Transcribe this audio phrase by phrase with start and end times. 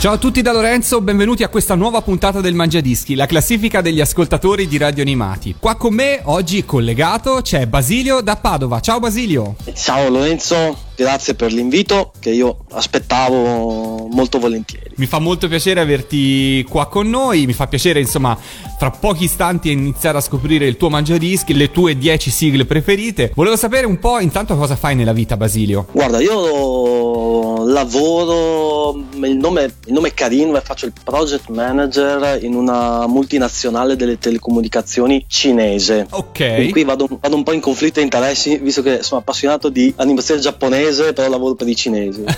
[0.00, 4.00] Ciao a tutti da Lorenzo, benvenuti a questa nuova puntata del Mangiadischi, la classifica degli
[4.00, 5.56] ascoltatori di Radio Animati.
[5.58, 8.80] Qua con me, oggi collegato, c'è Basilio da Padova.
[8.80, 9.56] Ciao Basilio!
[9.74, 14.90] Ciao Lorenzo, grazie per l'invito che io aspettavo molto volentieri.
[14.96, 18.36] Mi fa molto piacere averti qua con noi, mi fa piacere insomma
[18.78, 23.32] fra pochi istanti iniziare a scoprire il tuo Mangiadischi, le tue 10 sigle preferite.
[23.34, 25.86] Volevo sapere un po' intanto cosa fai nella vita Basilio.
[25.92, 32.54] Guarda, io lavoro, il nome, il nome è carino, e faccio il project manager in
[32.54, 36.06] una multinazionale delle telecomunicazioni cinese.
[36.10, 36.54] Ok.
[36.54, 39.92] Quindi qui vado, vado un po' in conflitto di interessi, visto che sono appassionato di
[39.96, 42.24] animazione giapponese, però lavoro per i cinesi.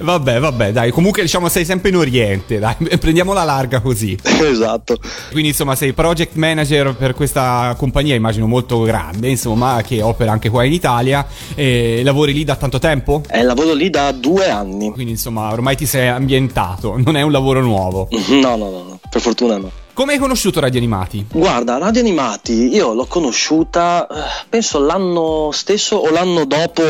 [0.00, 4.18] vabbè, vabbè, dai, comunque diciamo sei sempre in Oriente, dai, prendiamola larga così.
[4.22, 4.98] esatto.
[5.30, 10.50] Quindi insomma sei project manager per questa compagnia, immagino molto grande, insomma, che opera anche
[10.50, 11.26] qua in Italia.
[11.54, 13.22] E lavori lì da tanto tempo?
[13.28, 14.90] Eh, lavoro lì da due anni.
[14.90, 18.08] Quindi insomma ormai ti sei ambientato, non è un lavoro nuovo.
[18.40, 19.70] No, no, no, no, per fortuna no.
[20.00, 21.26] Come hai conosciuto Radio Animati?
[21.30, 26.82] Guarda, Radio Animati io l'ho conosciuta eh, penso l'anno stesso o l'anno dopo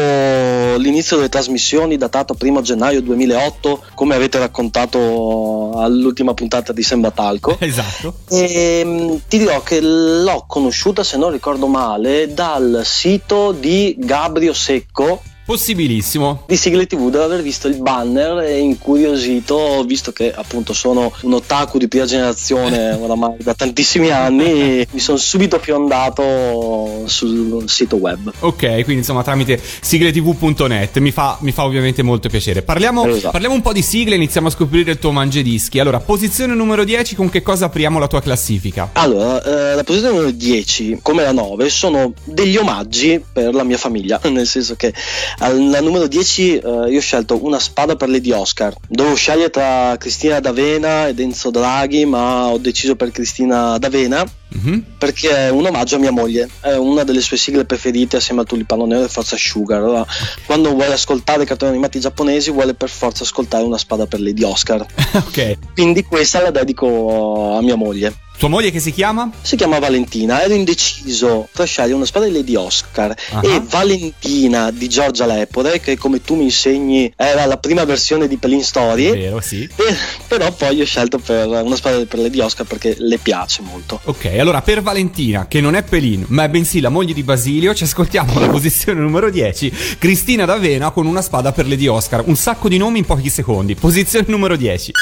[0.77, 8.15] l'inizio delle trasmissioni datato 1 gennaio 2008 come avete raccontato all'ultima puntata di Sembatalco Esatto.
[8.29, 14.53] e mm, ti dirò che l'ho conosciuta se non ricordo male dal sito di Gabrio
[14.53, 16.45] Secco Possibilissimo.
[16.47, 21.33] di Sigle TV dopo aver visto il banner e incuriosito, visto che appunto sono un
[21.33, 28.31] otaku di prima generazione oramai da tantissimi anni, mi sono subito fiondato sul sito web.
[28.39, 32.63] Ok, quindi insomma tramite sigletv.net mi fa, mi fa ovviamente molto piacere.
[32.63, 33.33] Parliamo, Esatto.
[33.33, 35.81] parliamo un po' di sigle, iniziamo a scoprire il tuo mangiadischi.
[35.81, 38.91] Allora, posizione numero 10, con che cosa apriamo la tua classifica?
[38.93, 43.79] Allora, eh, la posizione numero 10, come la 9, sono degli omaggi per la mia
[43.79, 44.95] famiglia, nel senso che
[45.41, 48.75] alla numero 10 eh, io ho scelto una spada per Lady Oscar.
[48.89, 54.85] Dovevo scegliere tra Cristina D'Avena ed Enzo Draghi, ma ho deciso per Cristina D'Avena Mhm.
[54.99, 58.45] perché è un omaggio a mia moglie, è una delle sue sigle preferite assieme a
[58.45, 59.79] Tulipano Nero e Forza Sugar.
[59.81, 60.05] Allora,
[60.45, 64.85] quando vuole ascoltare cartoni animati giapponesi vuole per forza ascoltare una spada per Lady Oscar.
[65.15, 65.57] ok.
[65.75, 68.13] Quindi questa la dedico a mia moglie.
[68.41, 69.31] Tua moglie che si chiama?
[69.43, 73.41] Si chiama Valentina, ero indeciso tra scegliere una spada di Lady Oscar Ah.
[73.45, 78.39] e Valentina di Giorgia Lepore, che come tu mi insegni era la prima versione di
[78.39, 79.11] Pelin Story.
[79.11, 79.65] Vero, sì.
[79.65, 79.95] Eh,
[80.27, 84.01] Però poi ho scelto per una spada per Lady Oscar perché le piace molto.
[84.05, 87.75] Ok, allora per Valentina, che non è Pelin, ma è bensì la moglie di Basilio,
[87.75, 92.23] ci ascoltiamo la posizione numero 10, Cristina D'Avena con una spada per Lady Oscar.
[92.25, 93.75] Un sacco di nomi in pochi secondi.
[93.75, 94.93] Posizione numero 10.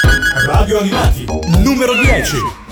[0.45, 1.25] Radio Animati,
[1.59, 2.67] numero 10.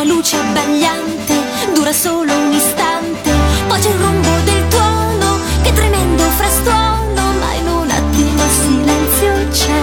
[0.00, 1.34] Una luce abbagliante,
[1.74, 3.32] dura solo un istante.
[3.66, 9.48] Poi c'è il rombo del tuono, che tremendo frastuono, ma in un attimo il silenzio
[9.50, 9.82] c'è.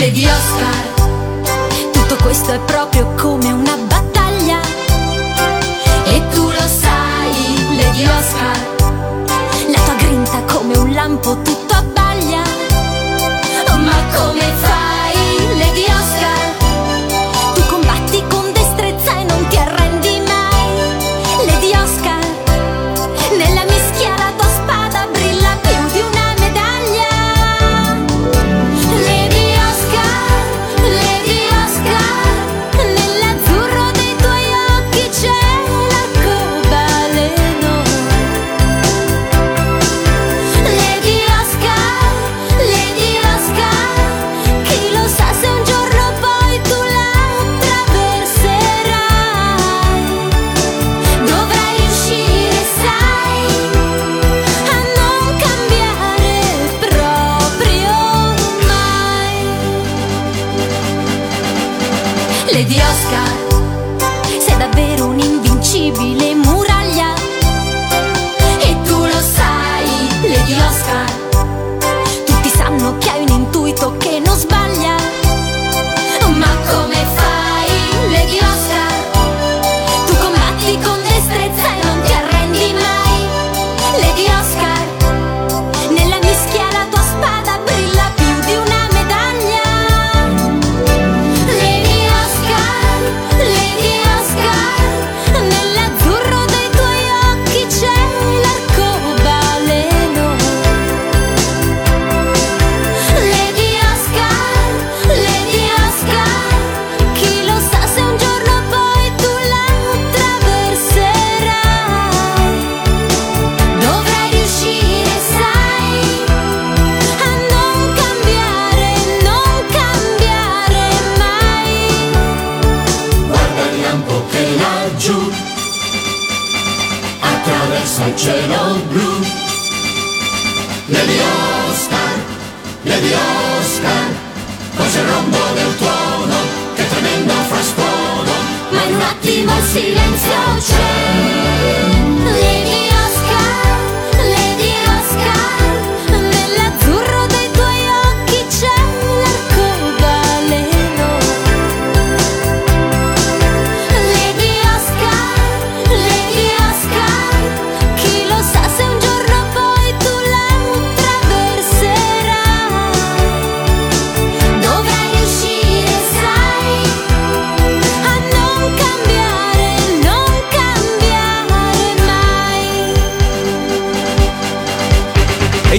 [0.00, 4.60] Lady Oscar, tutto questo è proprio come una battaglia.
[6.06, 8.58] E tu lo sai, Lady Oscar
[9.68, 12.01] La tua grinta come un lampo tutto abbaglia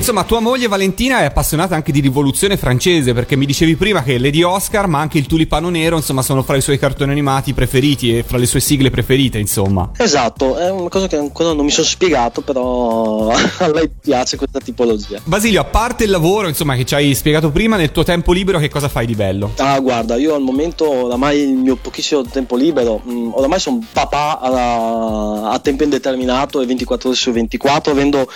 [0.04, 4.18] insomma, tua moglie Valentina è appassionata anche di rivoluzione francese, perché mi dicevi prima che
[4.18, 8.18] Lady Oscar, ma anche il Tulipano Nero, insomma, sono fra i suoi cartoni animati preferiti
[8.18, 9.92] e fra le sue sigle preferite, insomma.
[9.96, 14.60] Esatto, è una cosa che ancora non mi sono spiegato, però a lei piace questa
[14.60, 15.22] tipologia.
[15.24, 18.60] Basilio, a parte il lavoro, insomma, che ci hai spiegato prima, nel tuo tempo libero
[18.60, 19.54] che cosa fai di bello?
[19.56, 24.42] Ah, guarda, io al momento, oramai il mio pochissimo tempo libero, mh, oramai sono papà
[24.42, 28.30] a, a tempo indeterminato e 24 ore su 24, avendo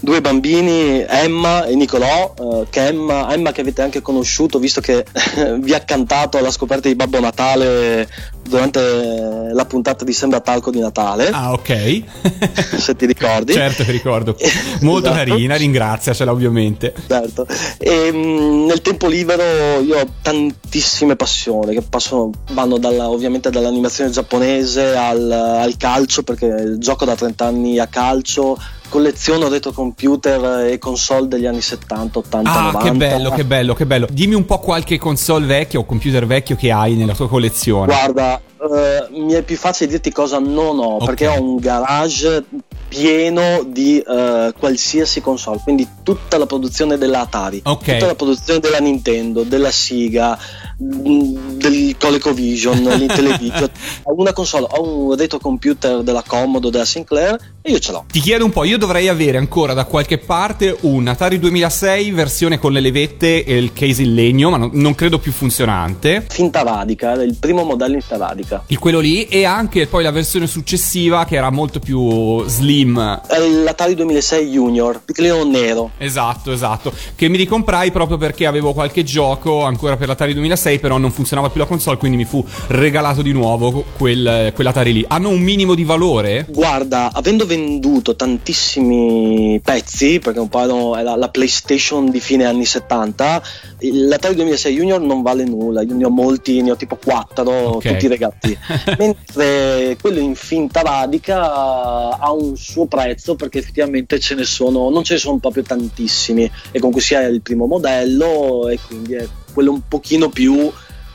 [0.00, 5.04] due bambini, Emma e Nicolò, eh, che Emma, Emma che avete anche conosciuto, visto che
[5.60, 8.08] vi ha cantato alla scoperta di Babbo Natale
[8.46, 12.02] durante la puntata di Sembra Talco di Natale, Ah, ok.
[12.78, 13.52] se ti ricordi.
[13.52, 14.36] certo che ricordo.
[14.80, 15.24] Molto Esatto.
[15.30, 16.94] carina, ringraziacela ovviamente.
[17.06, 17.46] Certo.
[17.78, 24.10] E, mh, nel tempo libero io ho tantissime passioni che passano, vanno dalla- ovviamente dall'animazione
[24.10, 28.58] giapponese al, al calcio perché gioco da 30 anni a calcio,
[28.88, 32.78] colleziono retro computer e console degli anni 70, 80, Ah, 90.
[32.90, 34.06] che bello, che bello, che bello.
[34.10, 37.86] Dimmi un po' qualche console vecchio o computer vecchio che hai nella tua collezione.
[37.86, 41.04] Guarda, eh, mi è più facile dirti cosa non ho Ok.
[41.06, 42.44] perché ho un garage
[42.88, 47.84] pieno di eh, qualsiasi console, quindi tutta la produzione dell'Atari, Ok.
[47.84, 50.38] tutta la produzione della Nintendo, della Sega,
[50.78, 53.68] mh, del ColecoVision, l'Intellivision.
[54.04, 58.04] ho una console, ho un retro computer della Commodore, della Sinclair e io ce l'ho.
[58.10, 62.58] Ti chiedo un po', io dovrei avere ancora da qualche parte un Atari 2006 versione
[62.58, 66.24] con le levette e il case in legno, ma non, non credo più funzionante.
[66.28, 68.16] Finta radica, il primo modello in finta
[68.54, 68.62] radica.
[68.68, 73.20] Il quello lì e anche poi la versione successiva che era molto più slim.
[73.26, 75.90] È l'Atari 2006 Junior, piccolino nero.
[75.98, 76.92] Esatto, esatto.
[77.14, 81.50] Che mi ricomprai proprio perché avevo qualche gioco ancora per l'Atari 2006, però non funzionava
[81.50, 85.04] più la console, quindi mi fu regalato di nuovo quel, quell'Atari lì.
[85.08, 86.46] Hanno un minimo di valore?
[86.48, 93.42] Guarda, avendo venduto tantissimi pezzi, perché un po' era la PlayStation di fine anni 70,
[93.80, 97.50] il- l'Atari 2006 Junior non vale nulla, io ne ho molti, ne ho tipo 4,
[97.50, 97.86] Ok.
[97.88, 98.43] tutti regalati.
[98.98, 105.04] Mentre quello in finta radica ha un suo prezzo perché effettivamente ce ne sono, non
[105.04, 106.50] ce ne sono proprio tantissimi.
[106.70, 110.70] E comunque sia il primo modello e quindi è quello un pochino più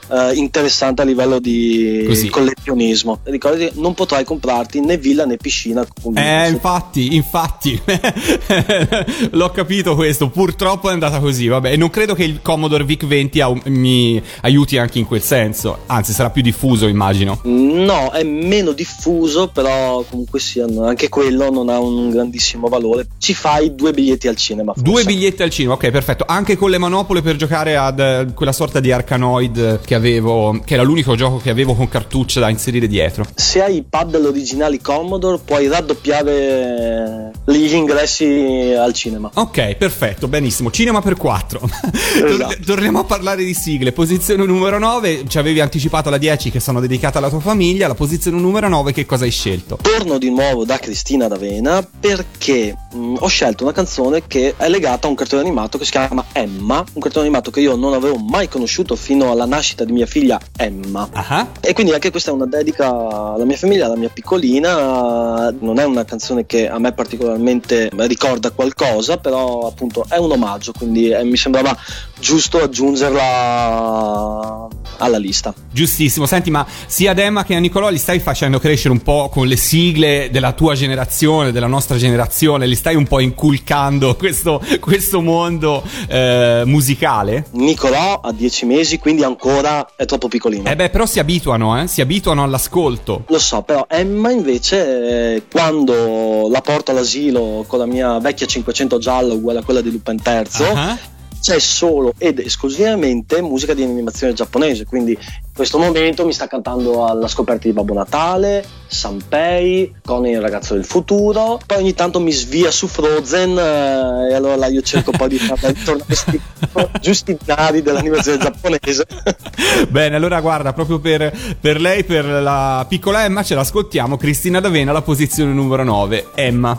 [0.09, 2.29] eh, interessante a livello di Così.
[2.29, 3.19] collezionismo.
[3.23, 5.85] Ricordati, non potrai comprarti né villa né piscina.
[6.15, 7.79] Eh, infatti, infatti.
[9.31, 10.29] L'ho capito questo.
[10.29, 11.47] Purtroppo è andata così.
[11.47, 15.21] Vabbè, e non credo che il Commodore VIC 20 au- mi aiuti anche in quel
[15.21, 15.79] senso.
[15.87, 17.39] Anzi, sarà più diffuso, immagino.
[17.43, 23.07] No, è meno diffuso, però comunque sia, anche quello non ha un grandissimo valore.
[23.17, 24.73] Ci fai due biglietti al cinema.
[24.73, 24.89] forse.
[24.89, 26.25] Due biglietti al cinema, ok, perfetto.
[26.27, 30.73] Anche con le manopole per giocare ad eh, quella sorta di Arkanoid che avevo, che
[30.73, 33.25] era l'unico gioco che avevo con cartuccia da inserire dietro.
[33.35, 39.29] Se hai i pad originali Commodore, puoi raddoppiare gli ingressi al cinema.
[39.33, 40.71] Ok, perfetto, benissimo.
[40.71, 41.69] Cinema per 4.
[42.29, 42.57] Esatto.
[42.65, 43.91] Torniamo a parlare di sigle.
[43.91, 47.87] Posizione numero 9, ci avevi anticipato la 10 che sono dedicata alla tua famiglia.
[47.87, 49.77] La posizione numero 9, che cosa hai scelto?
[49.81, 55.07] Torno di nuovo da Cristina D'Avena perché mh, ho scelto una canzone che è legata
[55.07, 58.17] a un cartone animato che si chiama Emma, un cartone animato che io non avevo
[58.17, 61.09] mai conosciuto fino alla nascita di mia figlia Emma.
[61.11, 65.51] Ah, E quindi anche questa è una dedica alla mia famiglia, alla mia piccolina.
[65.59, 70.71] Non è una canzone che a me particolarmente ricorda qualcosa, però appunto è un omaggio,
[70.77, 71.75] quindi eh, mi sembrava
[72.19, 74.67] giusto aggiungerla
[74.99, 75.53] alla lista.
[75.71, 76.25] giustissimo.
[76.25, 79.47] Senti, ma sia ad Emma che a Nicolò li stai facendo crescere un po' con
[79.47, 85.21] le sigle della tua generazione, della nostra generazione, li stai un po' inculcando questo, questo
[85.21, 87.45] mondo eh, musicale?
[87.51, 90.69] Nicolò ha 10 mesi, quindi ancora è troppo piccolino.
[90.69, 91.87] Eh beh, però si abituano, eh?
[91.87, 93.23] Si abituano all'ascolto.
[93.27, 98.97] Lo so, però Emma invece eh, quando la porto all'asilo con la mia vecchia 500
[98.99, 100.97] gialla uguale a quella di Lupin III, Ah,
[101.41, 107.05] c'è solo ed esclusivamente musica di animazione giapponese, quindi in questo momento mi sta cantando
[107.05, 112.31] alla scoperta di Babbo Natale, Sanpei, con il ragazzo del futuro, poi ogni tanto mi
[112.31, 116.39] svia su Frozen eh, e allora là io cerco poi di fare tornare questi
[117.01, 119.05] giusti binari dell'animazione giapponese.
[119.89, 124.17] Bene, allora guarda, proprio per, per lei, per la piccola Emma, ce l'ascoltiamo.
[124.17, 126.27] Cristina D'Avena, la posizione numero 9.
[126.35, 126.75] Emma.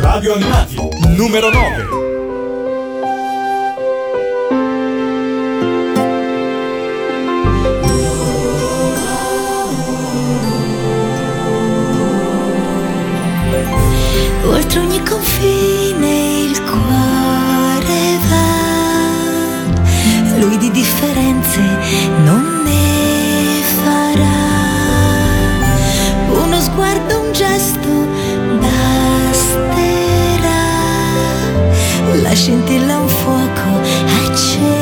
[0.00, 0.76] Radio Animati,
[1.16, 2.01] numero 9.
[14.74, 18.54] Oltre ogni confine il cuore va,
[20.38, 21.60] lui di differenze
[22.24, 24.40] non ne farà.
[26.42, 28.08] Uno sguardo, un gesto
[28.60, 29.50] basterà,
[32.22, 33.78] la scintilla un fuoco
[34.24, 34.81] accenderà.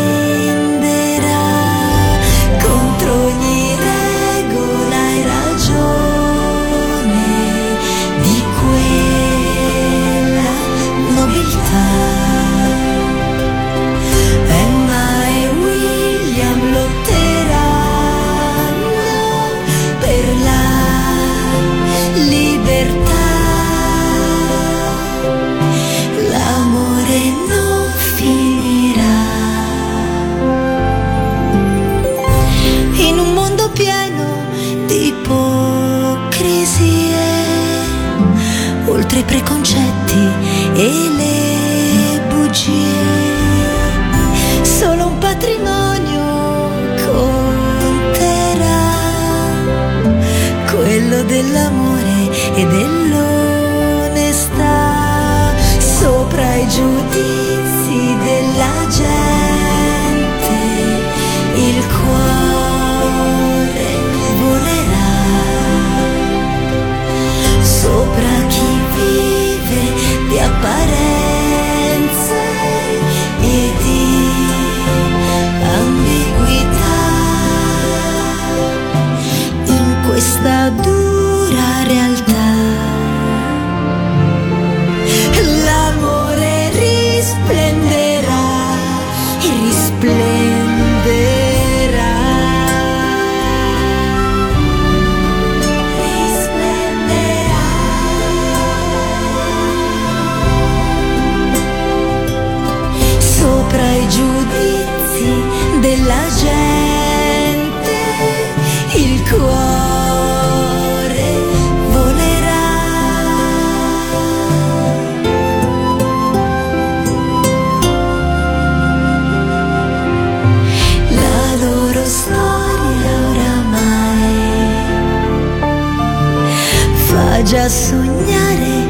[127.42, 128.89] Già sognare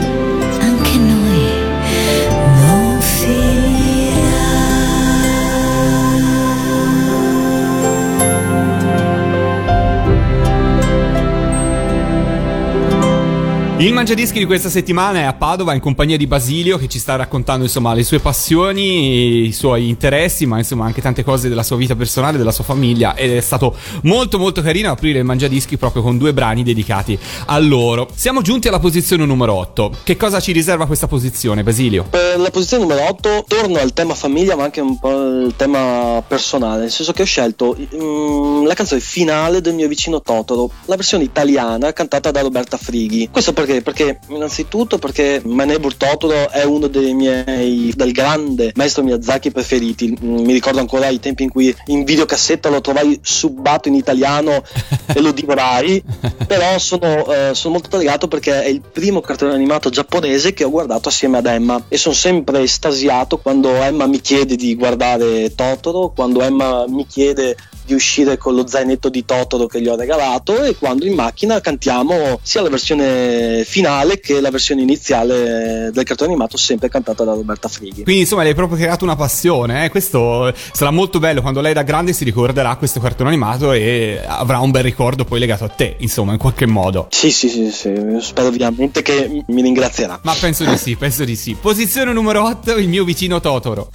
[13.81, 17.17] Il Mangiadischi di questa settimana è a Padova in compagnia di Basilio che ci sta
[17.17, 21.77] raccontando insomma le sue passioni, i suoi interessi, ma insomma anche tante cose della sua
[21.77, 26.03] vita personale, della sua famiglia ed è stato molto molto carino aprire il Mangiadischi proprio
[26.03, 28.07] con due brani dedicati a loro.
[28.15, 29.93] Siamo giunti alla posizione numero 8.
[30.05, 32.05] Che cosa ci riserva questa posizione, Basilio?
[32.11, 36.23] Per la posizione numero 8 torno al tema famiglia ma anche un po' al tema
[36.29, 40.97] personale, nel senso che ho scelto mm, la canzone finale del mio vicino Totoro, la
[40.97, 43.31] versione italiana cantata da Roberta Frighi.
[43.33, 43.69] Questo perché?
[43.83, 44.19] Perché?
[44.29, 50.45] Innanzitutto perché My Neighbor Totoro è uno dei miei, del grande maestro Miyazaki preferiti, Mm,
[50.45, 54.63] mi ricordo ancora i tempi in cui in videocassetta lo trovai subbato in italiano
[55.15, 56.03] e lo divorai,
[56.47, 60.71] però sono, eh, sono molto legato perché è il primo cartone animato giapponese che ho
[60.71, 61.83] guardato assieme ad Emma.
[61.89, 67.57] E sono sempre estasiato quando Emma mi chiede di guardare Totoro, quando Emma mi chiede
[67.91, 71.61] di uscire con lo zainetto di Totoro che gli ho regalato e quando in macchina
[71.61, 77.33] cantiamo sia la versione finale che la versione iniziale del cartone animato sempre cantata da
[77.33, 78.05] Roberta Frighi.
[78.05, 79.89] Quindi insomma le hai proprio creato una passione, eh?
[79.91, 84.61] questo sarà molto bello quando lei da grande si ricorderà questo cartone animato e avrà
[84.61, 87.09] un bel ricordo poi legato a te, insomma in qualche modo.
[87.11, 90.21] Sì, sì, sì, sì, spero ovviamente che mi ringrazierà.
[90.23, 91.57] Ma penso di sì, penso di sì.
[91.61, 93.89] Posizione numero 8, il mio vicino Totoro.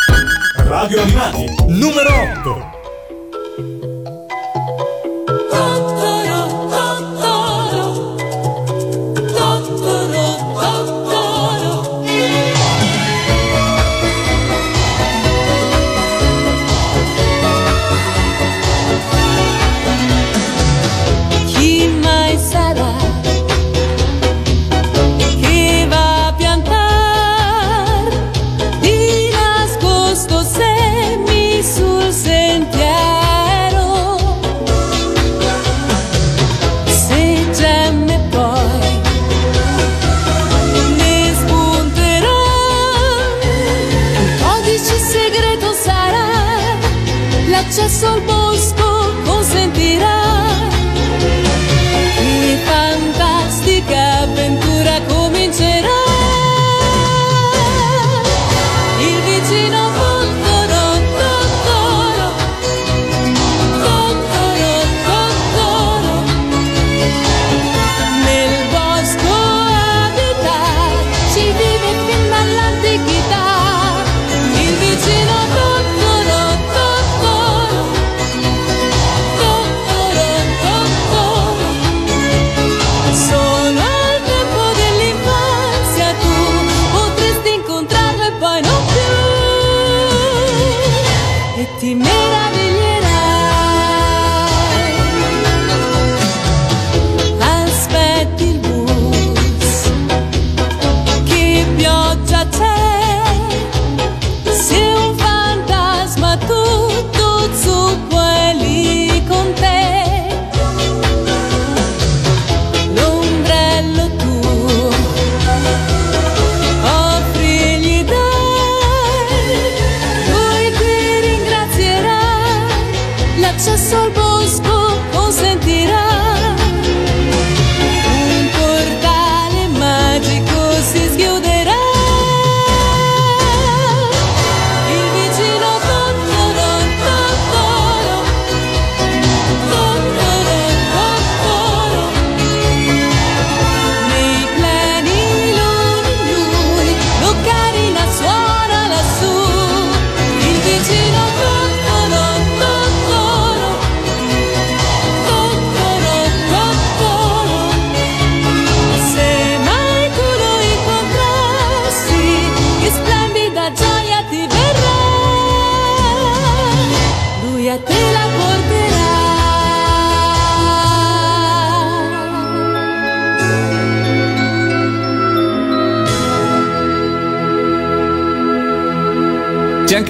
[0.58, 2.10] Radio Animati, numero
[2.40, 2.75] 8.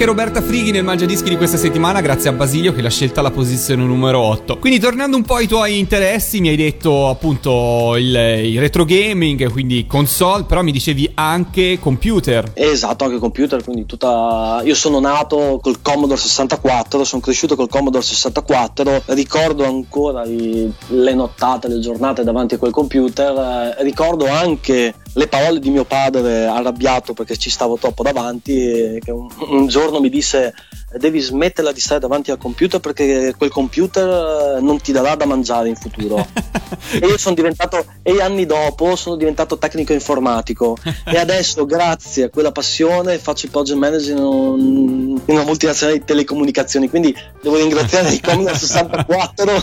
[0.06, 3.82] Roberta Frighi nel Mangiadischi di questa settimana, grazie a Basilio che l'ha scelta alla posizione
[3.82, 4.58] numero 8.
[4.58, 9.50] Quindi tornando un po' ai tuoi interessi, mi hai detto appunto il, il retro gaming,
[9.50, 12.52] quindi console, però mi dicevi anche computer.
[12.54, 14.60] Esatto, anche computer, quindi tutta...
[14.64, 21.14] Io sono nato col Commodore 64, sono cresciuto col Commodore 64, ricordo ancora i- le
[21.14, 26.44] nottate, le giornate davanti a quel computer, eh, ricordo anche le parole di mio padre
[26.46, 30.54] arrabbiato perché ci stavo troppo davanti, e che un, un giorno mi disse
[30.92, 35.26] devi smetterla di stare davanti al computer perché quel computer eh, non ti darà da
[35.26, 36.26] mangiare in futuro.
[36.92, 42.28] e io sono diventato, e anni dopo sono diventato tecnico informatico e adesso grazie a
[42.30, 47.56] quella passione faccio il project manager in, un- in una multinazionale di telecomunicazioni, quindi devo
[47.56, 49.62] ringraziare il Commodore 64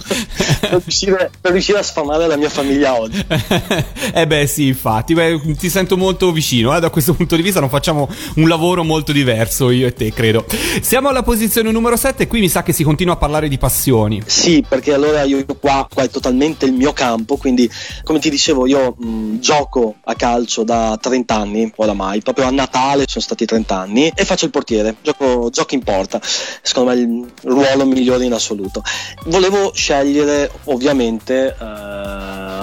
[0.59, 3.25] per riuscire, per riuscire a sfamare la mia famiglia oggi.
[4.13, 7.59] eh beh sì, infatti, beh, ti sento molto vicino, eh, da questo punto di vista
[7.59, 10.45] non facciamo un lavoro molto diverso io e te, credo.
[10.81, 13.57] Siamo alla posizione numero 7 e qui mi sa che si continua a parlare di
[13.57, 14.21] passioni.
[14.25, 17.69] Sì, perché allora io qua, qua è totalmente il mio campo, quindi
[18.03, 23.05] come ti dicevo io mh, gioco a calcio da 30 anni oramai, proprio a Natale
[23.07, 26.19] sono stati 30 anni e faccio il portiere, gioco, gioco in porta,
[26.62, 28.83] secondo me il ruolo migliore in assoluto.
[29.25, 32.02] Volevo scegliere ovviamente eh,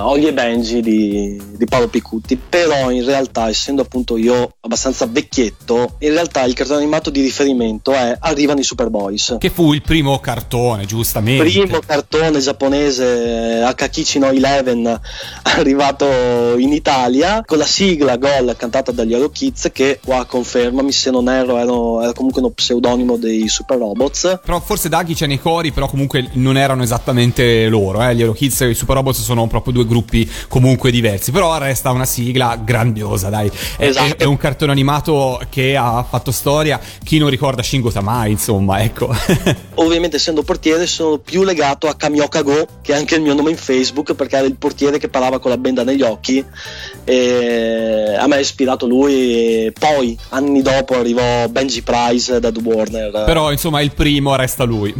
[0.06, 5.96] Ollie e Benji di, di Paolo Picutti, però in realtà essendo appunto io abbastanza vecchietto,
[5.98, 9.36] in realtà il cartone animato di riferimento è Arrivano i Superboys.
[9.38, 11.44] Che fu il primo cartone, giustamente.
[11.44, 15.00] Primo cartone giapponese Akakichi no Eleven
[15.42, 16.06] arrivato
[16.58, 21.28] in Italia con la sigla Gol cantata dagli Hero Kids che qua confermami se non
[21.28, 25.72] erro erano- era comunque uno pseudonimo dei Super Robots Però forse Daghi c'è nei cori,
[25.72, 28.14] però comunque non erano esattamente loro, eh.
[28.14, 31.30] Gli Hero Kids e i Super Robots sono proprio due gruppi comunque diversi.
[31.32, 33.50] Però resta una sigla grandiosa, dai.
[33.76, 34.06] È, Esatto.
[34.14, 36.80] è- è un cartone animato che ha fatto storia.
[37.04, 39.08] Chi non ricorda Shingo Tamai, insomma, ecco.
[39.74, 43.50] ovviamente essendo portiere sono più legato a Kamioka Go che è anche il mio nome
[43.50, 46.44] in Facebook perché era il portiere che parlava con la benda negli occhi
[47.04, 53.24] e a me ha ispirato lui poi anni dopo arrivò Benji Price da The Warner
[53.24, 54.94] però insomma il primo resta lui.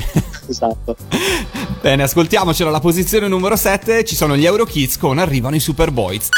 [0.48, 0.96] esatto
[1.80, 4.04] Bene, ascoltiamocela alla posizione numero 7.
[4.04, 6.30] Ci sono gli Euro Kids con Arrivano i Superboys.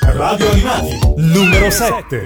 [0.00, 2.22] Radio Animati, numero 7.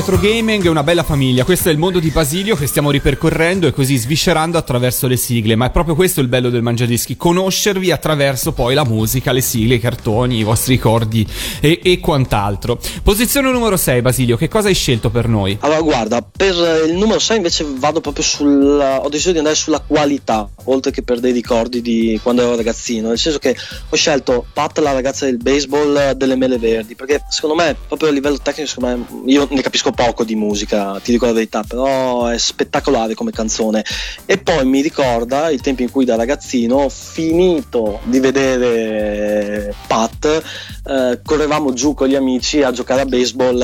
[0.00, 1.44] Retro gaming è una bella famiglia.
[1.44, 5.56] Questo è il mondo di Basilio che stiamo ripercorrendo e così sviscerando attraverso le sigle.
[5.56, 9.74] Ma è proprio questo il bello del Mangiadischi: conoscervi attraverso poi la musica, le sigle,
[9.74, 11.26] i cartoni, i vostri ricordi
[11.60, 12.80] e, e quant'altro.
[13.02, 15.58] Posizione numero 6, Basilio, che cosa hai scelto per noi?
[15.60, 16.54] Allora, guarda, per
[16.88, 18.80] il numero 6 invece vado proprio sul.
[19.02, 23.08] Ho deciso di andare sulla qualità, oltre che per dei ricordi di quando ero ragazzino.
[23.08, 23.54] Nel senso che
[23.86, 28.12] ho scelto Pat, la ragazza del baseball delle mele verdi, perché secondo me, proprio a
[28.12, 32.26] livello tecnico, secondo me, io ne capisco poco di musica, ti dico la verità, però
[32.26, 33.84] è spettacolare come canzone.
[34.26, 40.42] E poi mi ricorda il tempo in cui da ragazzino, finito di vedere Pat,
[40.84, 43.60] eh, correvamo giù con gli amici a giocare a baseball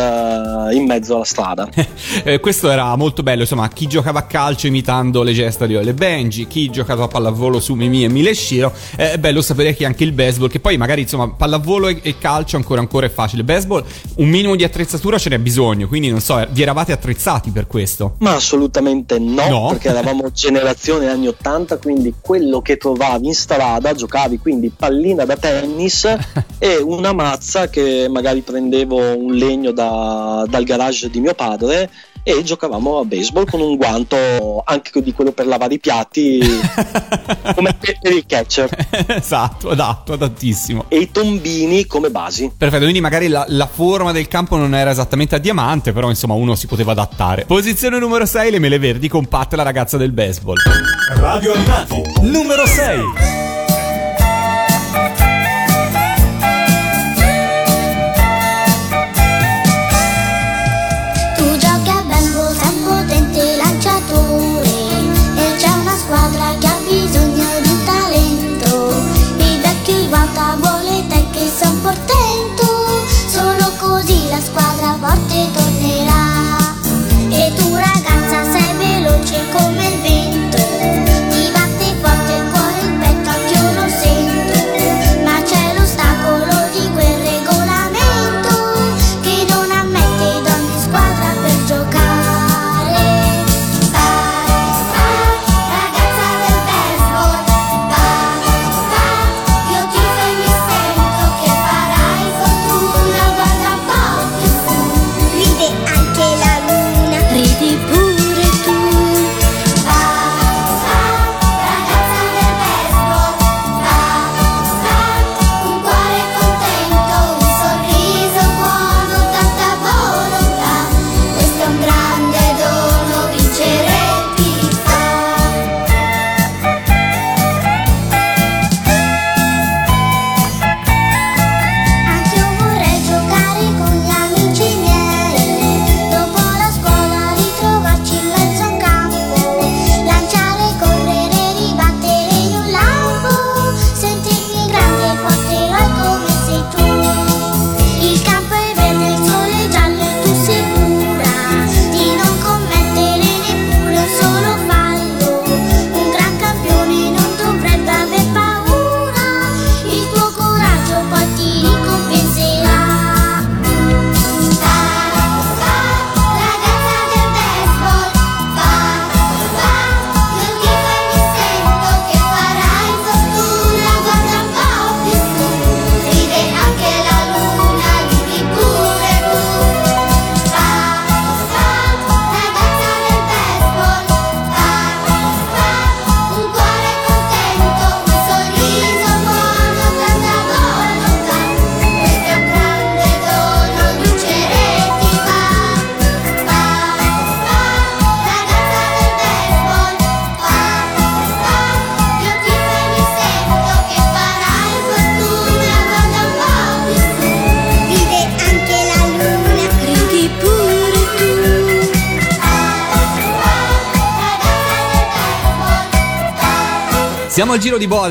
[0.70, 1.68] eh, in mezzo alla strada.
[2.24, 5.92] Eh, questo era molto bello, insomma, chi giocava a calcio imitando le gesta di Ole
[5.92, 9.84] Benji, chi giocava a pallavolo su Mimi e Mile Shiro, eh, è bello sapere che
[9.84, 13.44] anche il baseball, che poi magari insomma pallavolo e, e calcio ancora ancora è facile,
[13.44, 13.84] baseball
[14.16, 18.14] un minimo di attrezzatura ce n'è bisogno, quindi non so, vi eravate attrezzati per questo?
[18.18, 19.68] Ma assolutamente no, No?
[19.70, 25.36] perché eravamo generazione anni 80, quindi quello che trovavi in strada giocavi quindi pallina da
[25.36, 26.04] tennis
[26.58, 31.90] e una mazza che magari prendevo un legno da- dal garage di mio padre
[32.28, 36.40] e giocavamo a baseball con un guanto anche di quello per lavare i piatti
[37.54, 38.68] come per il catcher
[39.06, 40.86] esatto, adatto, adattissimo.
[40.88, 42.50] e i tombini come basi.
[42.56, 46.34] Perfetto, quindi magari la, la forma del campo non era esattamente a diamante, però insomma
[46.34, 47.44] uno si poteva adattare.
[47.44, 50.56] Posizione numero 6, le mele verdi con Pat, la ragazza del baseball.
[51.14, 53.55] Radio Animati, numero 6.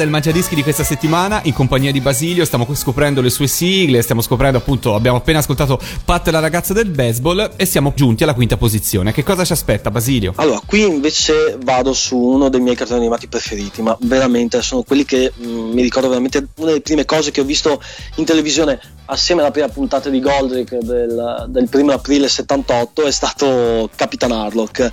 [0.05, 4.21] Del Mangiadischi di questa settimana in compagnia di Basilio, stiamo scoprendo le sue sigle, stiamo
[4.21, 8.55] scoprendo appunto, abbiamo appena ascoltato Pat la ragazza del baseball e siamo giunti alla quinta
[8.55, 9.11] posizione.
[9.11, 10.33] Che cosa ci aspetta Basilio?
[10.35, 15.05] Allora, qui invece vado su uno dei miei cartoni animati preferiti, ma veramente sono quelli
[15.05, 17.81] che mm, mi ricordo veramente una delle prime cose che ho visto
[18.17, 23.89] in televisione assieme alla prima puntata di Goldrick del, del primo aprile 78 è stato
[23.95, 24.91] Capitan Harlock.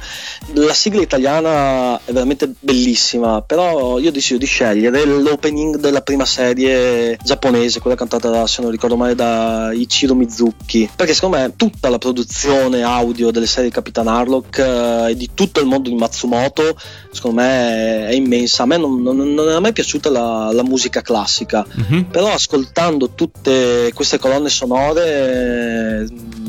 [0.54, 7.16] La sigla italiana è veramente bellissima, però io decido di scegliere l'opening della prima serie
[7.22, 11.88] giapponese, quella cantata da, se non ricordo male da Ichiro Mizuki, perché secondo me tutta
[11.88, 15.94] la produzione audio delle serie di Capitan Harlock eh, e di tutto il mondo di
[15.94, 16.76] Matsumoto
[17.10, 18.64] secondo me è immensa.
[18.64, 22.06] A me non, non, non è mai piaciuta la, la musica classica, Mhm.
[22.10, 26.06] però ascoltando tutte queste colonne sonore eh,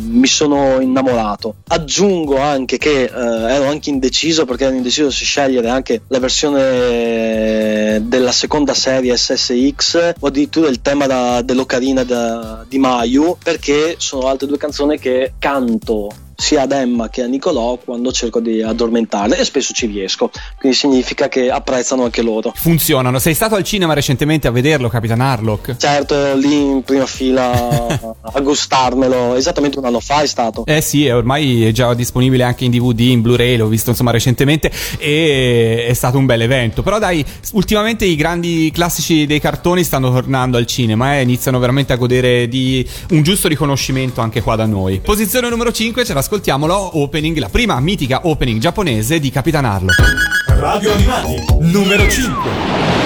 [0.07, 1.55] mi sono innamorato.
[1.67, 8.01] Aggiungo anche che eh, ero anche indeciso perché ero indeciso se scegliere anche la versione
[8.07, 14.27] della seconda serie SSX o addirittura il tema da- dell'Ocarina da- di Mayu perché sono
[14.27, 19.37] altre due canzoni che canto sia ad Emma che a Nicolò quando cerco di addormentarle
[19.37, 23.19] e spesso ci riesco quindi significa che apprezzano anche loro Funzionano.
[23.19, 25.77] Sei stato al cinema recentemente a vederlo, Capitan Harlock?
[25.77, 27.51] certo lì in prima fila
[28.21, 32.43] a gustarmelo esattamente un anno fa è stato Eh sì, è ormai è già disponibile
[32.43, 36.83] anche in DVD, in Blu-ray, l'ho visto insomma recentemente e è stato un bel evento.
[36.83, 41.93] Però dai, ultimamente i grandi classici dei cartoni stanno tornando al cinema e iniziano veramente
[41.93, 44.99] a godere di un giusto riconoscimento anche qua da noi.
[44.99, 50.01] Posizione numero 5, ce l'ascoltiamolo, opening, la prima mitica opening giapponese di Capitan Harlock.
[50.47, 53.02] Radio Animati, numero 5.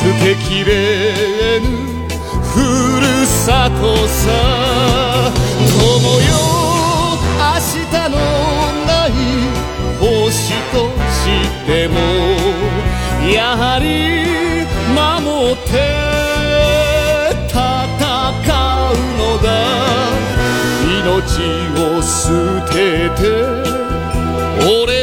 [0.00, 1.66] 捨てきれぬ
[2.42, 2.56] ふ
[3.02, 4.22] るさとさ。
[5.60, 5.76] 友
[6.22, 6.28] よ
[7.36, 7.44] 明
[7.84, 8.16] 日の
[8.86, 9.10] ない
[10.00, 11.20] 星とし
[11.66, 11.94] ても
[13.30, 13.84] やはり
[14.96, 15.68] 守って
[17.46, 17.54] 戦
[18.78, 19.46] うのだ。
[21.02, 21.04] 命
[21.78, 22.08] を捨
[22.72, 22.74] て
[23.20, 23.22] て
[24.64, 24.99] 俺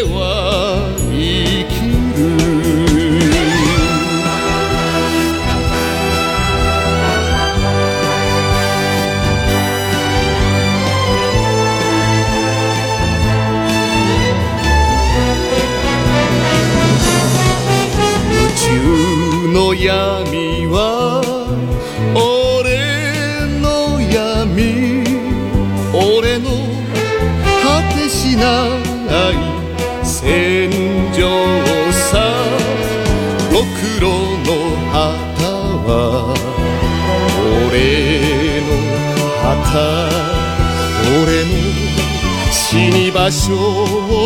[43.18, 43.50] 場所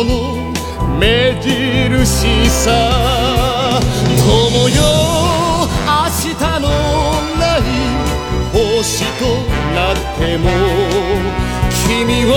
[0.04, 0.52] の
[1.00, 2.68] 目印さ
[4.18, 4.76] 友よ
[5.86, 5.92] 明
[6.34, 6.68] 日の
[7.40, 7.60] ない
[8.52, 9.24] 星と
[9.74, 10.44] なっても
[11.88, 12.36] 君は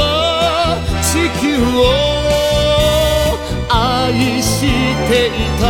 [1.04, 1.44] 地球
[1.76, 1.84] を
[3.70, 4.48] 愛し
[5.10, 5.64] ていた。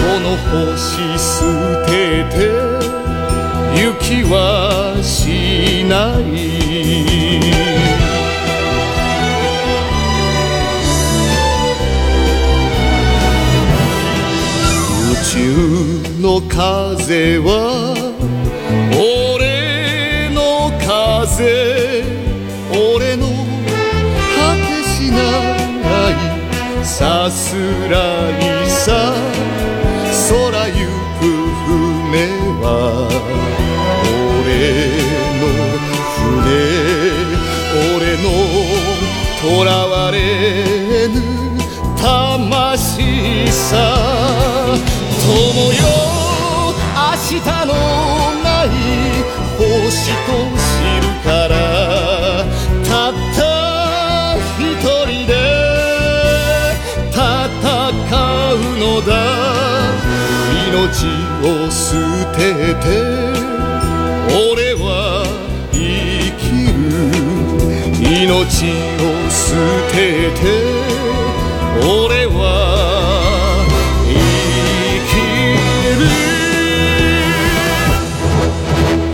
[0.00, 0.78] この星
[1.18, 1.28] 捨
[1.86, 1.90] て
[2.30, 2.38] て
[3.82, 4.32] 行きは
[5.02, 7.99] しない。
[15.32, 15.38] 週
[16.20, 17.94] の風は
[18.92, 22.02] 俺の風
[22.72, 23.28] 俺の
[24.34, 25.22] 果てしな
[26.10, 27.54] いさす
[27.88, 27.96] ら
[28.40, 29.14] いさ
[50.00, 50.64] しと知
[51.04, 51.52] るから
[52.88, 53.38] たった
[54.58, 54.60] 一
[55.04, 55.30] 人で
[57.12, 57.14] 戦
[58.54, 59.10] うのだ。
[60.70, 61.04] 命
[61.44, 61.78] を捨
[62.32, 62.38] て
[62.76, 62.84] て
[64.32, 64.88] 俺は
[65.70, 65.76] 生
[66.40, 66.42] き
[66.72, 66.80] る。
[68.00, 68.32] 命
[68.96, 69.38] を捨
[69.92, 69.94] て
[70.40, 70.42] て
[71.84, 72.40] 俺は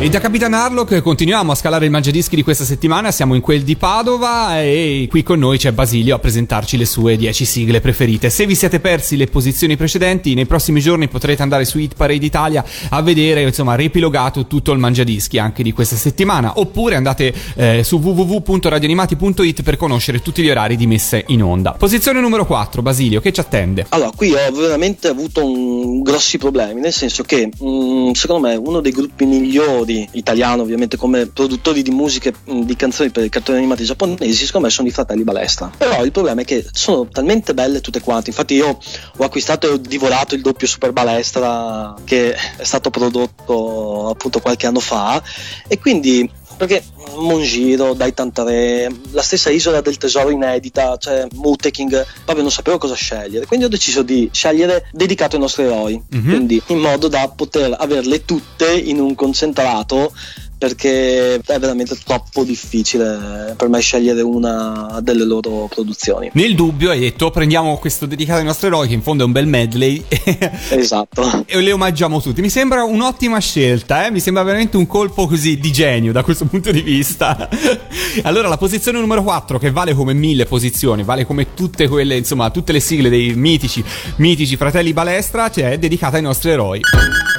[0.07, 3.63] E da Capitan Harlock continuiamo a scalare il mangiadischi di questa settimana, siamo in quel
[3.63, 8.31] di Padova e qui con noi c'è Basilio a presentarci le sue 10 sigle preferite.
[8.31, 12.25] Se vi siete persi le posizioni precedenti, nei prossimi giorni potrete andare su Hit Parade
[12.25, 17.83] Italia a vedere, insomma, riepilogato tutto il mangiadischi anche di questa settimana, oppure andate eh,
[17.83, 21.73] su www.radioanimati.it per conoscere tutti gli orari di messe in onda.
[21.73, 23.87] Posizione numero 4, Basilio, che ci attende?
[23.89, 28.81] Allora, qui ho veramente avuto un- grossi problemi, nel senso che mm, secondo me uno
[28.81, 33.85] dei gruppi migliori italiano, ovviamente come produttori di musiche, di canzoni per i cartoni animati
[33.85, 35.71] giapponesi, secondo me sono i fratelli Balestra.
[35.77, 38.31] Però il problema è che sono talmente belle tutte quante.
[38.31, 38.79] Infatti, io
[39.17, 44.67] ho acquistato e ho divorato il doppio Super Balestra che è stato prodotto appunto qualche
[44.67, 45.23] anno fa,
[45.69, 46.83] e quindi perché
[47.17, 53.47] Mongiro, Daitantare, la stessa isola del tesoro inedita, cioè Muteking, proprio non sapevo cosa scegliere.
[53.47, 56.03] Quindi ho deciso di scegliere dedicato ai nostri eroi.
[56.11, 56.29] Mhm.
[56.29, 60.13] Quindi in modo da poter averle tutte in un concentrato.
[60.59, 66.31] Perché è veramente troppo difficile per me scegliere una delle loro produzioni.
[66.33, 69.33] Nel dubbio hai detto prendiamo questo dedicato ai nostri eroi che in fondo è un
[69.33, 70.03] bel medley
[70.71, 71.45] Esatto.
[71.47, 72.41] e le omaggiamo tutti.
[72.41, 74.11] Mi sembra un'ottima scelta, eh?
[74.11, 77.49] mi sembra veramente un colpo così di genio da questo punto di vista.
[78.23, 82.51] allora la posizione numero 4 che vale come mille posizioni, vale come tutte quelle, insomma,
[82.51, 83.85] tutte le sigle dei mitici,
[84.17, 86.81] mitici fratelli Balestra, cioè è dedicata ai nostri eroi.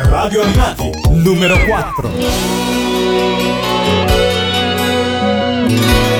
[0.03, 2.97] Radio Animati, numero 4.
[5.68, 6.16] Puoi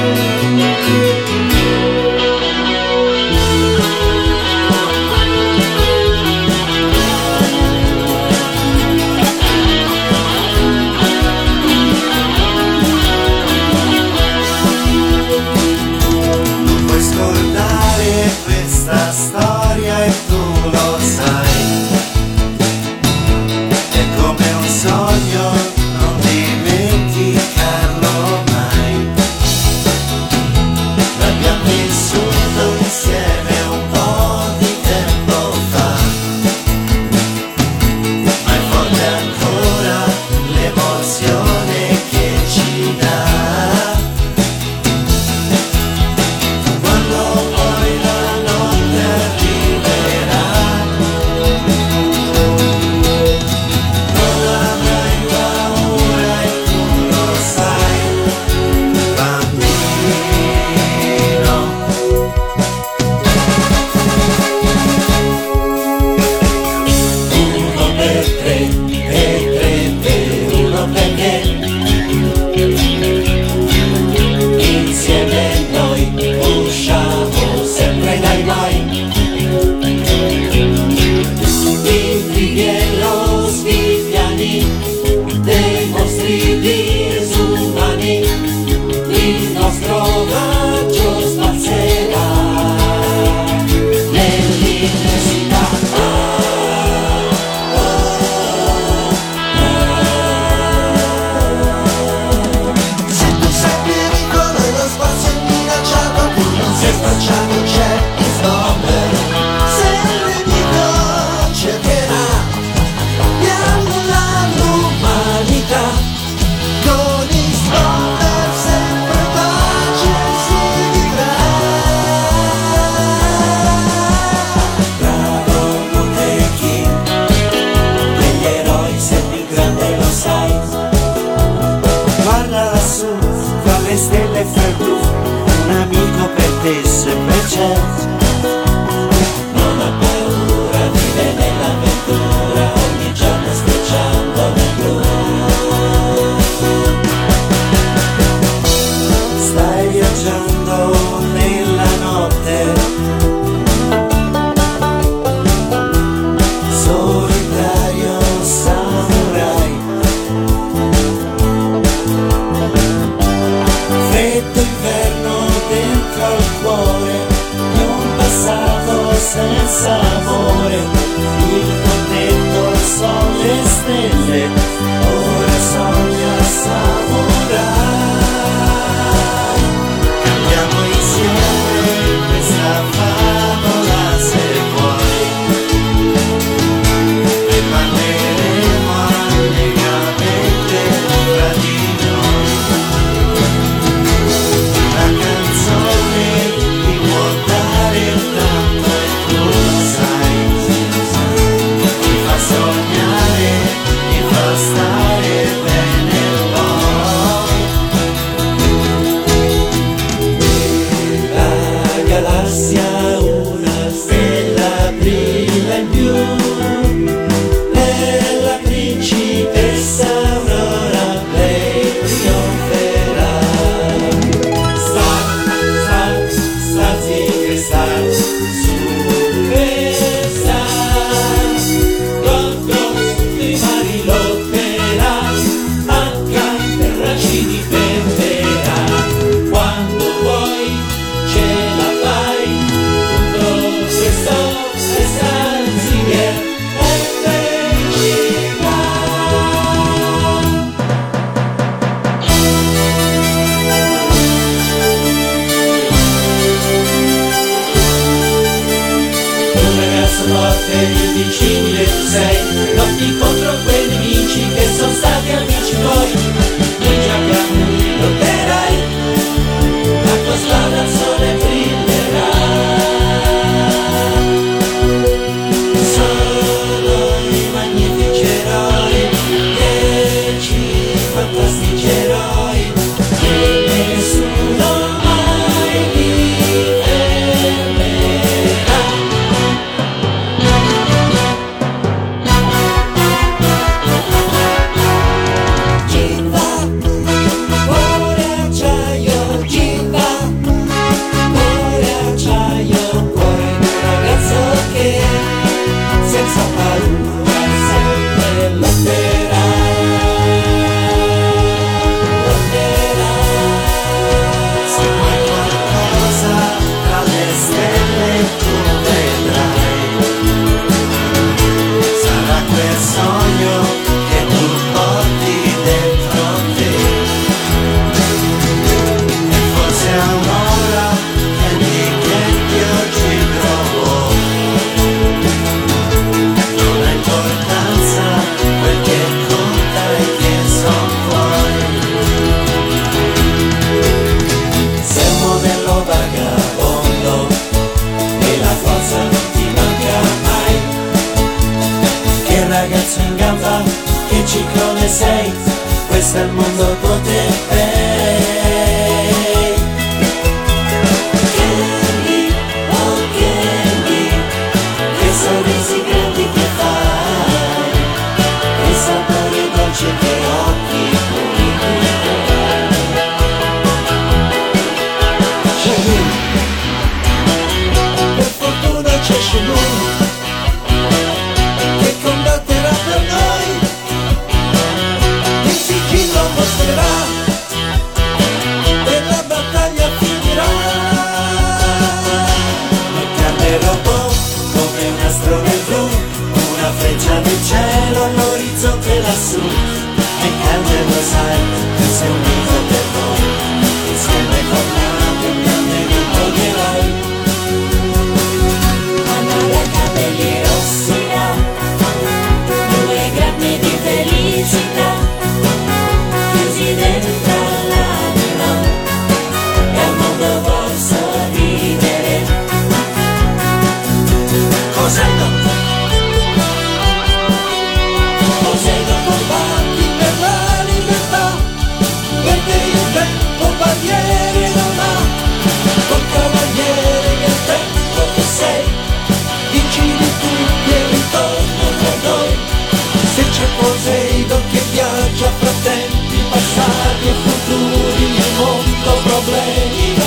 [449.68, 450.07] problemi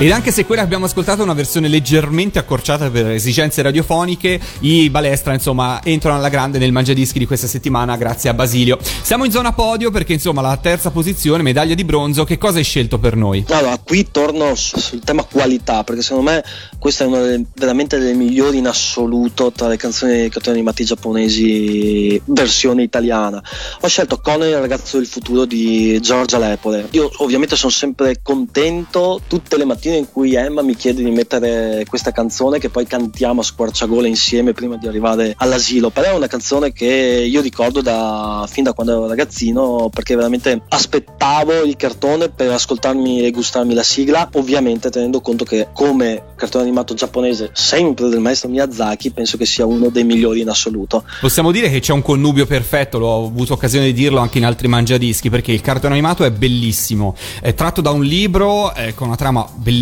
[0.00, 4.40] Ed anche se quella che abbiamo ascoltato è una versione leggermente accorciata per esigenze radiofoniche,
[4.60, 8.78] i balestra insomma entrano alla grande nel mangiadischi di questa settimana grazie a Basilio.
[9.02, 12.64] Siamo in zona podio perché insomma la terza posizione, medaglia di bronzo, che cosa hai
[12.64, 13.44] scelto per noi?
[13.48, 16.44] Allora, qui torno su- sul tema qualità, perché secondo me
[16.78, 20.84] questa è una delle, veramente delle migliori in assoluto tra le canzoni dei cartoni animati
[20.84, 23.42] giapponesi versione italiana.
[23.80, 26.86] Ho scelto Conan il ragazzo del futuro di Giorgia Lepore.
[26.92, 31.84] Io ovviamente sono sempre contento tutte le mattine in cui Emma mi chiede di mettere
[31.88, 35.90] questa canzone che poi cantiamo a squarciagola insieme prima di arrivare all'asilo.
[35.90, 40.62] Però è una canzone che io ricordo da, fin da quando ero ragazzino perché veramente
[40.68, 46.64] aspettavo il cartone per ascoltarmi e gustarmi la sigla, ovviamente tenendo conto che come cartone
[46.64, 51.04] animato giapponese, sempre del maestro Miyazaki, penso che sia uno dei migliori in assoluto.
[51.20, 54.68] Possiamo dire che c'è un connubio perfetto, l'ho avuto occasione di dirlo anche in altri
[54.68, 59.16] mangiadischi, perché il cartone animato è bellissimo, è tratto da un libro eh, con una
[59.16, 59.76] trama bellissima,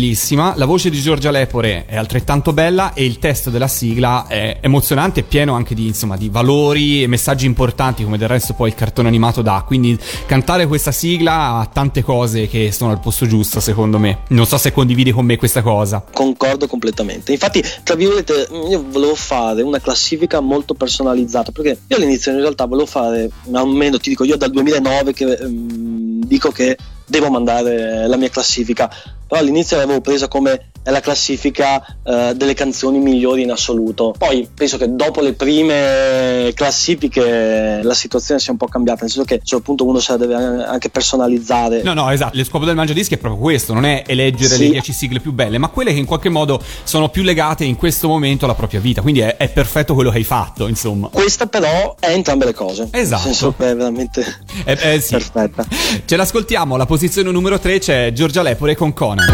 [0.55, 5.21] la voce di Giorgia Lepore è altrettanto bella e il testo della sigla è emozionante
[5.21, 8.75] e pieno anche di, insomma, di valori e messaggi importanti come del resto poi il
[8.75, 13.59] cartone animato dà, quindi cantare questa sigla ha tante cose che sono al posto giusto
[13.59, 14.19] secondo me.
[14.29, 16.03] Non so se condividi con me questa cosa.
[16.13, 17.31] Concordo completamente.
[17.31, 22.65] Infatti, tra virgolette, io volevo fare una classifica molto personalizzata perché io all'inizio in realtà
[22.65, 26.77] volevo fare, almeno ti dico io dal 2009 che ehm, dico che
[27.07, 28.87] devo mandare la mia classifica,
[29.27, 34.15] però all'inizio l'avevo presa come è la classifica eh, delle canzoni migliori in assoluto.
[34.17, 39.27] Poi penso che dopo le prime classifiche la situazione sia un po' cambiata, nel senso
[39.27, 41.81] che a un certo punto uno se la deve anche personalizzare.
[41.83, 42.37] No, no, esatto.
[42.37, 44.63] Lo scopo del mangiadischi è proprio questo: non è eleggere Sì.
[44.63, 47.75] le 10 sigle più belle, ma quelle che in qualche modo sono più legate in
[47.75, 49.01] questo momento alla propria vita.
[49.01, 51.09] Quindi è, è perfetto quello che hai fatto, insomma.
[51.11, 52.87] Questa però è entrambe le cose.
[52.91, 53.25] Esatto.
[53.25, 54.25] Nel senso che è veramente
[54.63, 55.11] Eh, eh, sì.
[55.15, 55.65] perfetta.
[56.05, 56.77] Ce l'ascoltiamo.
[56.77, 59.25] La posizione numero 3 c'è Giorgia Lepore con Conan.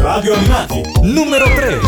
[0.00, 1.80] Radio Animati, numero 3.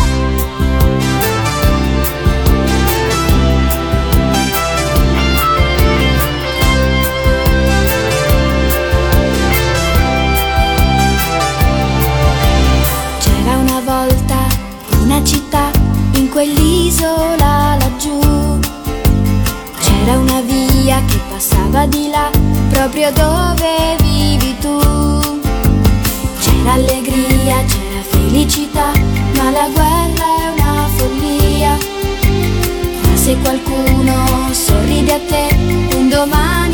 [13.19, 14.35] C'era una volta
[15.01, 15.71] una città
[16.13, 18.19] in quell'isola laggiù.
[19.79, 22.29] C'era una via che passava di là,
[22.69, 24.79] proprio dove vivi tu.
[26.39, 27.86] C'era allegria, c'era
[28.27, 28.91] felicità,
[29.35, 31.77] ma la guerra è una follia.
[33.01, 35.47] Ma se qualcuno sorride a te,
[35.95, 36.66] un domani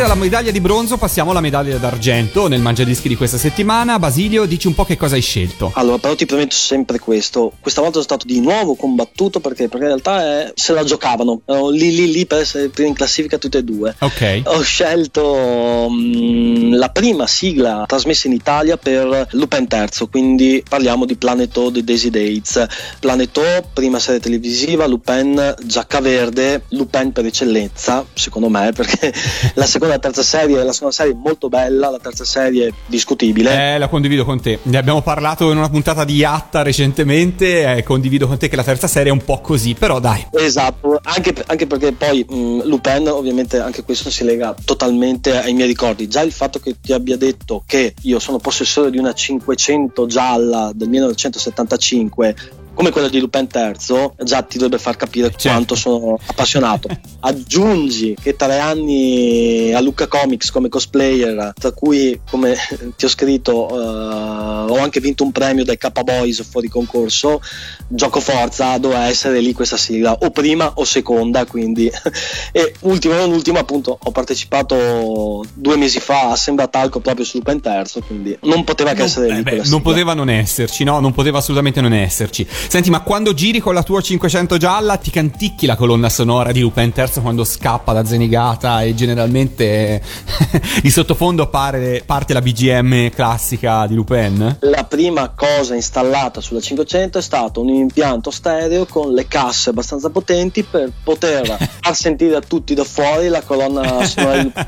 [0.00, 3.98] dalla medaglia di bronzo passiamo alla medaglia d'argento nel Mangiadischi di questa settimana.
[3.98, 5.72] Basilio, dici un po' che cosa hai scelto.
[5.74, 7.52] Allora, però ti prometto sempre questo.
[7.60, 11.42] Questa volta sono stato di nuovo combattuto perché, perché in realtà è- se la giocavano.
[11.44, 13.94] Erano lì lì lì per essere primi in classifica tutte e due.
[13.98, 14.42] Ok.
[14.44, 21.16] Ho scelto mm, la prima sigla trasmessa in Italia per Lupin III, quindi parliamo di
[21.16, 22.66] Planet O di Daisy Dates.
[23.00, 29.12] Planet O, prima serie televisiva, Lupin giacca verde, Lupin per eccellenza, secondo me, perché
[29.54, 33.74] la seconda la terza serie, la seconda serie molto bella, la terza serie discutibile.
[33.74, 34.58] Eh, la condivido con te.
[34.62, 37.76] Ne abbiamo parlato in una puntata di Yatta recentemente.
[37.76, 40.26] eh, condivido con te che la terza serie è un po' così, però dai.
[40.32, 45.68] Esatto, anche, anche perché poi mh, Lupin ovviamente anche questo si lega totalmente ai miei
[45.68, 46.08] ricordi.
[46.08, 50.70] Già il fatto che ti abbia detto che io sono possessore di una 500 gialla
[50.74, 52.34] del 1975
[52.80, 56.88] come quella di Lupin III, già ti dovrebbe far capire quanto sono appassionato.
[57.20, 62.56] Aggiungi che tre anni a Lucca Comics come cosplayer, tra cui, come
[62.96, 67.42] ti ho scritto, eh, ho anche vinto un premio dai K-Boys fuori concorso.
[67.86, 71.44] Gioco forza, doveva essere lì questa sigla, o prima o seconda.
[71.44, 71.90] Quindi,
[72.52, 77.36] e ultimo, non ultimo, appunto, ho partecipato due mesi fa a Sembra Talco proprio su
[77.36, 78.02] Lupin III.
[78.06, 79.38] Quindi non poteva che essere lì.
[79.40, 80.98] Eh beh, non poteva non esserci, no?
[80.98, 82.46] Non poteva assolutamente non esserci.
[82.70, 86.60] Senti, ma quando giri con la tua 500 gialla ti canticchi la colonna sonora di
[86.60, 90.00] Lupin III quando scappa da Zenigata e generalmente
[90.80, 94.58] di sottofondo appare, parte la BGM classica di Lupin?
[94.60, 100.10] La prima cosa installata sulla 500 è stato un impianto stereo con le casse abbastanza
[100.10, 101.48] potenti per poter
[101.82, 104.66] far sentire a tutti da fuori la colonna sonora di Lupin.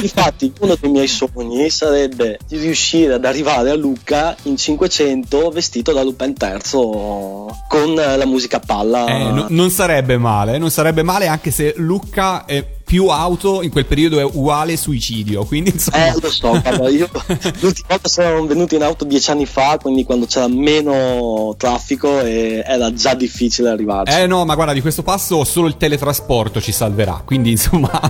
[0.00, 5.92] Infatti, uno dei miei sogni sarebbe di riuscire ad arrivare a Lucca in 500 vestito
[5.92, 7.33] da Lupin III
[7.68, 9.06] con eh, la musica a palla.
[9.06, 13.70] Eh, no- non sarebbe male, non sarebbe male anche se Lucca è più auto in
[13.70, 16.06] quel periodo è uguale suicidio, quindi insomma...
[16.06, 17.08] Eh, lo so, guarda, io
[17.60, 22.92] l'ultima volta sono venuto in auto dieci anni fa, quindi quando c'era meno traffico era
[22.92, 24.16] già difficile arrivarci.
[24.16, 27.22] Eh no, ma guarda, di questo passo solo il teletrasporto ci salverà.
[27.24, 28.00] Quindi, insomma,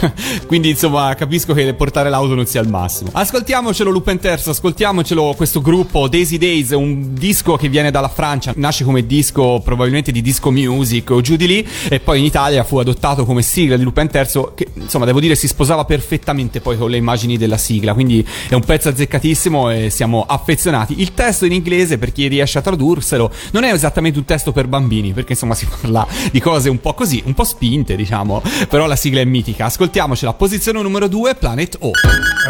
[0.46, 3.10] quindi, insomma, capisco che portare l'auto non sia il massimo.
[3.12, 8.84] Ascoltiamocelo Lupin Terzo, ascoltiamocelo questo gruppo Daisy Days, un disco che viene dalla Francia, nasce
[8.84, 12.78] come disco probabilmente di disco music o giù di lì, e poi in Italia fu
[12.78, 14.23] adottato come sigla di Lupin Terzo,
[14.54, 17.94] che insomma, devo dire si sposava perfettamente poi con le immagini della sigla.
[17.94, 21.00] Quindi è un pezzo azzeccatissimo e siamo affezionati.
[21.00, 24.66] Il testo in inglese, per chi riesce a tradurselo, non è esattamente un testo per
[24.66, 28.42] bambini, perché insomma si parla di cose un po' così, un po' spinte, diciamo.
[28.68, 29.66] Però la sigla è mitica.
[29.66, 30.32] Ascoltiamocela.
[30.34, 31.90] Posizione numero 2, Planet O.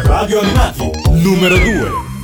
[0.03, 2.14] Radio Animati, numero 2.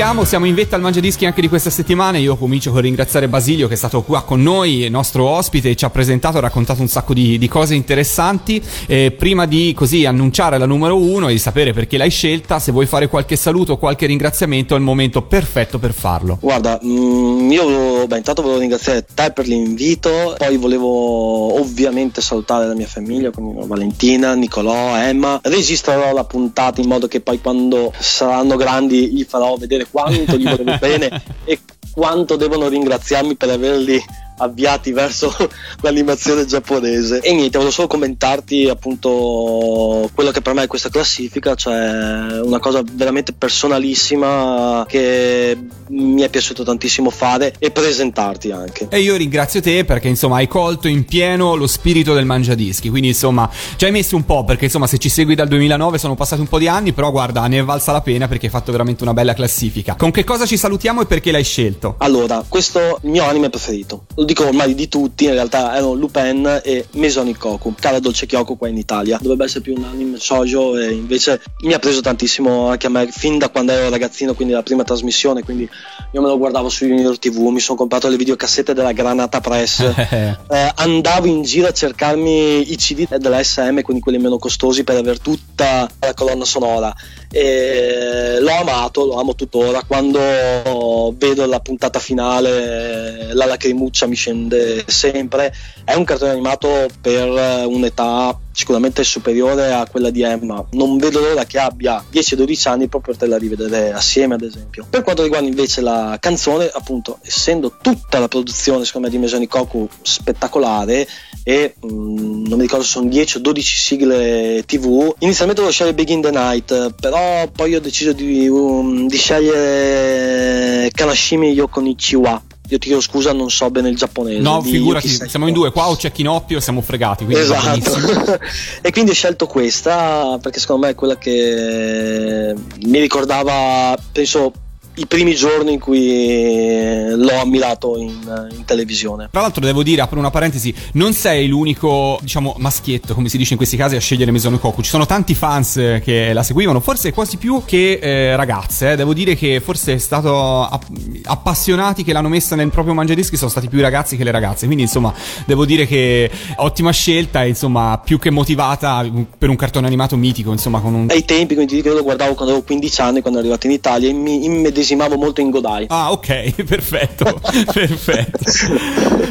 [0.00, 2.16] Siamo, siamo in vetta al Mangiadischi anche di questa settimana.
[2.16, 5.90] Io comincio con ringraziare Basilio che è stato qua con noi, nostro ospite, ci ha
[5.90, 8.62] presentato, ha raccontato un sacco di, di cose interessanti.
[8.86, 12.72] E prima di così annunciare la numero uno e di sapere perché l'hai scelta, se
[12.72, 16.38] vuoi fare qualche saluto o qualche ringraziamento è il momento perfetto per farlo.
[16.40, 22.74] Guarda, mm, io beh, intanto volevo ringraziare te per l'invito, poi volevo ovviamente salutare la
[22.74, 25.40] mia famiglia, quindi Valentina, Nicolò, Emma.
[25.42, 30.48] Registrerò la puntata in modo che poi quando saranno grandi gli farò vedere quanto gli
[30.48, 31.60] volevo bene e
[31.92, 34.02] quanto devono ringraziarmi per averli
[34.40, 35.34] avviati verso
[35.82, 37.20] l'animazione giapponese.
[37.20, 42.58] E niente, volevo solo commentarti appunto quello che per me è questa classifica, cioè una
[42.58, 45.56] cosa veramente personalissima che
[45.88, 48.88] mi è piaciuto tantissimo fare e presentarti anche.
[48.90, 53.08] E io ringrazio te perché insomma hai colto in pieno lo spirito del Mangiadischi, quindi
[53.08, 56.40] insomma ci hai messo un po' perché insomma se ci segui dal 2009 sono passati
[56.40, 59.02] un po' di anni, però guarda ne è valsa la pena perché hai fatto veramente
[59.02, 59.94] una bella classifica.
[59.96, 61.96] Con che cosa ci salutiamo e perché l'hai scelto?
[61.98, 64.04] Allora, questo è il mio anime preferito.
[64.30, 68.68] Dico ormai di tutti, in realtà erano Lupin e Mesoni Koku, cara Dolce Kyoko qua
[68.68, 69.18] in Italia.
[69.20, 73.08] Dovrebbe essere più un anime shoujo e invece mi ha preso tantissimo anche a me
[73.10, 75.68] fin da quando ero ragazzino, quindi la prima trasmissione, quindi
[76.12, 79.78] io me lo guardavo su Junior TV, mi sono comprato le videocassette della Granata Press.
[80.50, 84.96] Eh, andavo in giro a cercarmi i CD della SM, quindi quelli meno costosi, per
[84.96, 86.94] avere tutta la colonna sonora.
[87.32, 89.82] E l'ho amato, lo amo tuttora.
[89.84, 95.54] Quando vedo la puntata finale, la lacrimuccia mi scende sempre.
[95.84, 97.28] È un cartone animato per
[97.66, 100.64] un'età sicuramente superiore a quella di Emma.
[100.72, 104.86] Non vedo l'ora che abbia 10-12 anni proprio per poterla rivedere assieme, ad esempio.
[104.88, 109.46] Per quanto riguarda invece la canzone, appunto, essendo tutta la produzione, secondo me, di Mesoni
[109.46, 111.06] Koku spettacolare
[111.42, 115.96] e mm, non mi ricordo se sono 10 o 12 sigle TV, inizialmente volevo scegliere
[115.96, 122.42] Begin the Night, però poi ho deciso di, um, di scegliere Kanashimi Yokonichiwa.
[122.70, 124.40] Io ti chiedo scusa, non so bene il giapponese.
[124.40, 127.42] No, figurati, siamo in due, qua o c'è Chinopio, siamo fregati, quindi.
[127.42, 128.38] Esatto.
[128.80, 132.54] e quindi ho scelto questa perché secondo me è quella che
[132.84, 134.52] mi ricordava, penso,
[134.94, 139.28] i primi giorni in cui l'ho ammirato in, in televisione.
[139.30, 143.52] Tra l'altro devo dire, apro una parentesi, non sei l'unico, diciamo, maschietto, come si dice
[143.52, 144.82] in questi casi, a scegliere Mesono Koku.
[144.82, 148.92] Ci sono tanti fans eh, che la seguivano, forse quasi più che eh, ragazze.
[148.92, 148.96] eh.
[148.96, 150.90] Devo dire che forse è stato app-
[151.24, 154.66] appassionati che l'hanno messa nel proprio mangiadischi sono stati più i ragazzi che le ragazze.
[154.66, 155.14] Quindi, insomma,
[155.46, 160.80] devo dire che ottima scelta insomma, più che motivata per un cartone animato mitico, insomma,
[160.80, 163.66] con un Ai tempi, quindi io lo guardavo quando avevo 15 anni, quando ero arrivato
[163.66, 164.44] in Italia, e mi
[164.80, 165.86] immedesimavo molto in Godai.
[165.88, 167.40] Ah, ok, perfetto.
[167.72, 168.38] perfetto.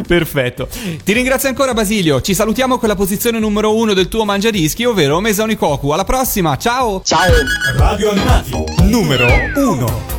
[0.08, 0.68] perfetto.
[1.04, 2.22] Ti ringrazio ancora Basilio.
[2.22, 5.90] Ci salutiamo con la posizione numero uno del tuo mangiadischi, ovvero Mesoni Koku.
[5.90, 7.02] Alla prossima, ciao.
[7.04, 7.32] Ciao.
[7.76, 8.52] Radio Animati,
[8.84, 10.19] numero 1.「